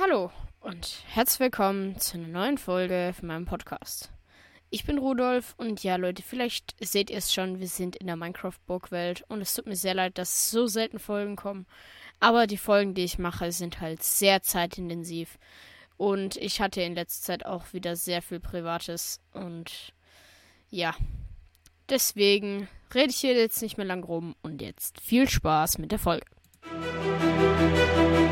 hallo 0.00 0.30
und 0.60 1.02
herzlich 1.08 1.40
willkommen 1.40 1.98
zu 1.98 2.18
einer 2.18 2.28
neuen 2.28 2.56
Folge 2.56 3.12
von 3.18 3.26
meinem 3.26 3.46
Podcast. 3.46 4.12
Ich 4.70 4.84
bin 4.84 4.96
Rudolf 4.96 5.54
und 5.56 5.82
ja, 5.82 5.96
Leute, 5.96 6.22
vielleicht 6.22 6.76
seht 6.78 7.10
ihr 7.10 7.16
es 7.16 7.32
schon, 7.32 7.58
wir 7.58 7.66
sind 7.66 7.96
in 7.96 8.06
der 8.06 8.14
Minecraft-Burgwelt 8.14 9.24
und 9.26 9.40
es 9.40 9.54
tut 9.54 9.66
mir 9.66 9.74
sehr 9.74 9.94
leid, 9.94 10.16
dass 10.16 10.52
so 10.52 10.68
selten 10.68 11.00
Folgen 11.00 11.34
kommen. 11.34 11.66
Aber 12.20 12.46
die 12.46 12.58
Folgen, 12.58 12.94
die 12.94 13.02
ich 13.02 13.18
mache, 13.18 13.50
sind 13.50 13.80
halt 13.80 14.04
sehr 14.04 14.40
zeitintensiv. 14.42 15.36
Und 15.96 16.36
ich 16.36 16.60
hatte 16.60 16.80
in 16.80 16.94
letzter 16.94 17.26
Zeit 17.26 17.46
auch 17.46 17.72
wieder 17.72 17.96
sehr 17.96 18.22
viel 18.22 18.38
Privates. 18.38 19.20
Und 19.32 19.94
ja, 20.70 20.94
deswegen 21.88 22.68
rede 22.94 23.10
ich 23.10 23.16
hier 23.16 23.34
jetzt 23.34 23.62
nicht 23.62 23.78
mehr 23.78 23.86
lang 23.86 24.04
rum 24.04 24.36
und 24.42 24.62
jetzt 24.62 25.00
viel 25.00 25.28
Spaß 25.28 25.78
mit 25.78 25.90
der 25.90 25.98
Folge. 25.98 26.26
So, 26.62 28.27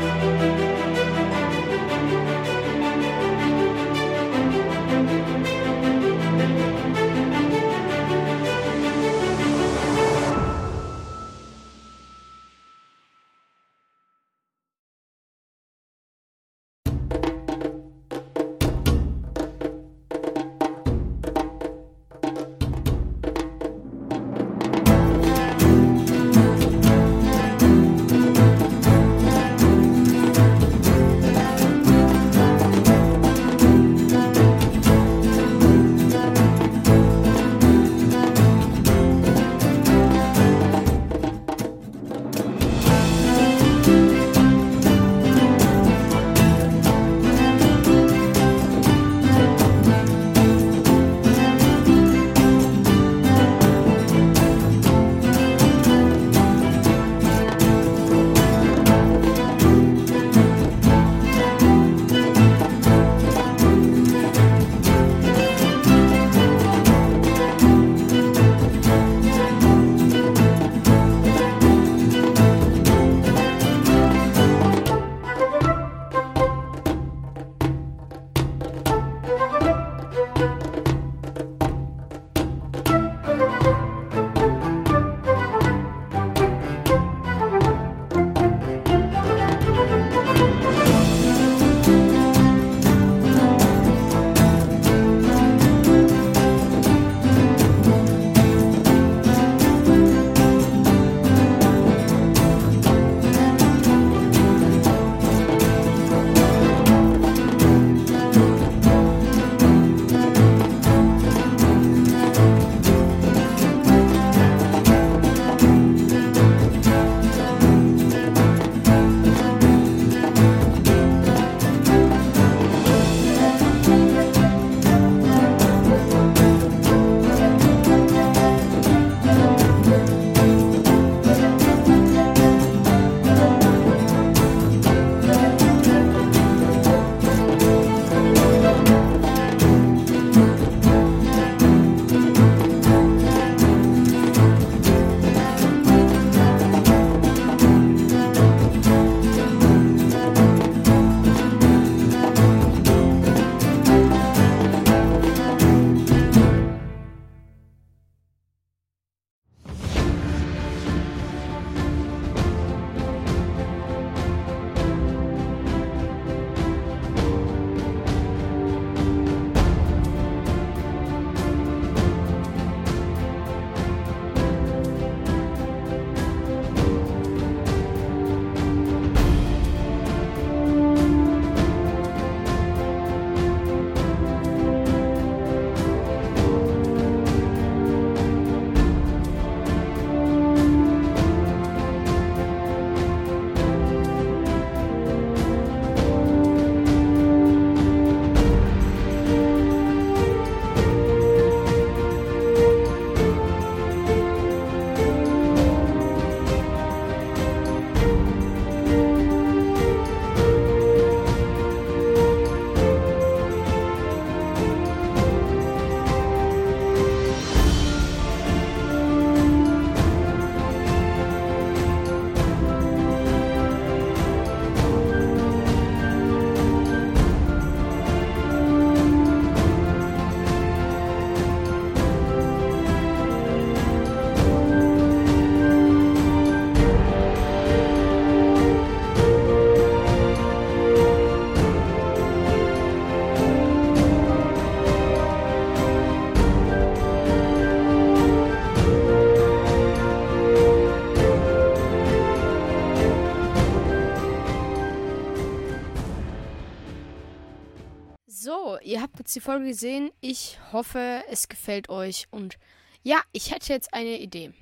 ihr 258.87 259.01
habt 259.01 259.19
jetzt 259.19 259.35
die 259.35 259.41
Folge 259.41 259.65
gesehen. 259.65 260.11
Ich 260.21 260.57
hoffe, 260.71 261.23
es 261.29 261.49
gefällt 261.49 261.89
euch. 261.89 262.27
Und 262.31 262.57
ja, 263.03 263.21
ich 263.33 263.51
hätte 263.51 263.73
jetzt 263.73 263.93
eine 263.93 264.17
Idee. 264.19 264.53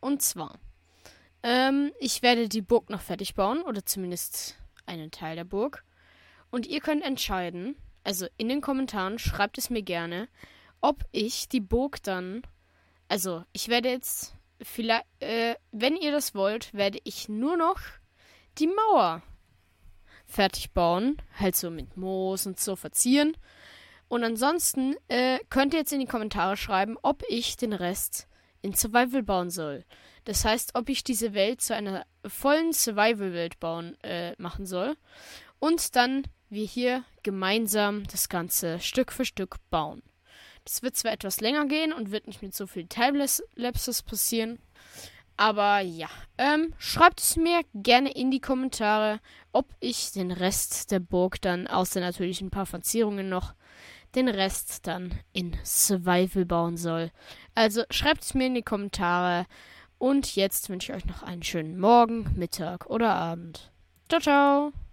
Und 0.00 0.22
zwar, 0.22 0.58
ähm, 1.42 1.92
ich 1.98 2.22
werde 2.22 2.48
die 2.48 2.62
Burg 2.62 2.88
noch 2.88 3.00
fertig 3.00 3.34
bauen. 3.34 3.62
Oder 3.62 3.84
zumindest 3.84 4.56
einen 4.86 5.10
Teil 5.10 5.34
der 5.36 5.44
Burg. 5.44 5.84
Und 6.50 6.66
ihr 6.66 6.80
könnt 6.80 7.02
entscheiden, 7.02 7.76
also 8.04 8.26
in 8.36 8.48
den 8.48 8.60
Kommentaren 8.60 9.18
schreibt 9.18 9.58
es 9.58 9.70
mir 9.70 9.82
gerne, 9.82 10.28
ob 10.80 11.04
ich 11.10 11.48
die 11.48 11.60
Burg 11.60 12.02
dann, 12.02 12.42
also 13.08 13.44
ich 13.52 13.68
werde 13.68 13.88
jetzt 13.88 14.34
vielleicht, 14.62 15.06
äh, 15.20 15.56
wenn 15.72 15.96
ihr 15.96 16.12
das 16.12 16.34
wollt, 16.34 16.72
werde 16.74 17.00
ich 17.02 17.28
nur 17.28 17.56
noch 17.56 17.80
die 18.58 18.68
Mauer 18.68 19.22
fertig 20.34 20.72
bauen, 20.72 21.16
halt 21.38 21.56
so 21.56 21.70
mit 21.70 21.96
Moos 21.96 22.46
und 22.46 22.58
so 22.58 22.76
verzieren. 22.76 23.36
Und 24.08 24.24
ansonsten 24.24 24.96
äh, 25.08 25.38
könnt 25.48 25.72
ihr 25.72 25.80
jetzt 25.80 25.92
in 25.92 26.00
die 26.00 26.06
Kommentare 26.06 26.56
schreiben, 26.56 26.96
ob 27.02 27.22
ich 27.28 27.56
den 27.56 27.72
Rest 27.72 28.28
in 28.62 28.74
Survival 28.74 29.22
bauen 29.22 29.50
soll. 29.50 29.84
Das 30.24 30.44
heißt, 30.44 30.74
ob 30.74 30.88
ich 30.88 31.04
diese 31.04 31.34
Welt 31.34 31.60
zu 31.60 31.74
einer 31.74 32.06
vollen 32.26 32.72
Survival-Welt 32.72 33.60
bauen 33.60 33.96
äh, 34.02 34.34
machen 34.38 34.66
soll. 34.66 34.96
Und 35.58 35.96
dann 35.96 36.24
wir 36.48 36.66
hier 36.66 37.04
gemeinsam 37.22 38.04
das 38.10 38.28
Ganze 38.28 38.80
Stück 38.80 39.12
für 39.12 39.24
Stück 39.24 39.56
bauen. 39.70 40.02
Das 40.64 40.82
wird 40.82 40.96
zwar 40.96 41.12
etwas 41.12 41.40
länger 41.40 41.66
gehen 41.66 41.92
und 41.92 42.10
wird 42.10 42.26
nicht 42.26 42.42
mit 42.42 42.54
so 42.54 42.66
viel 42.66 42.86
Timelapses 42.86 44.02
passieren. 44.02 44.58
Aber 45.36 45.80
ja, 45.80 46.08
ähm, 46.38 46.72
schreibt 46.78 47.20
es 47.20 47.36
mir 47.36 47.62
gerne 47.74 48.12
in 48.12 48.30
die 48.30 48.40
Kommentare, 48.40 49.20
ob 49.52 49.66
ich 49.80 50.12
den 50.12 50.30
Rest 50.30 50.90
der 50.90 51.00
Burg 51.00 51.40
dann, 51.42 51.66
außer 51.66 52.00
natürlich 52.00 52.40
ein 52.40 52.50
paar 52.50 52.66
Verzierungen 52.66 53.28
noch, 53.28 53.54
den 54.14 54.28
Rest 54.28 54.86
dann 54.86 55.12
in 55.32 55.56
Survival 55.64 56.44
bauen 56.44 56.76
soll. 56.76 57.10
Also 57.54 57.82
schreibt 57.90 58.22
es 58.22 58.34
mir 58.34 58.46
in 58.46 58.54
die 58.54 58.62
Kommentare. 58.62 59.46
Und 59.98 60.36
jetzt 60.36 60.68
wünsche 60.68 60.92
ich 60.92 60.98
euch 60.98 61.06
noch 61.06 61.22
einen 61.22 61.42
schönen 61.42 61.78
Morgen, 61.78 62.32
Mittag 62.36 62.86
oder 62.86 63.14
Abend. 63.14 63.72
Ciao, 64.08 64.20
ciao. 64.20 64.83